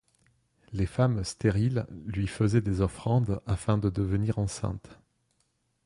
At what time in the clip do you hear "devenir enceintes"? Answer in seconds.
3.91-4.99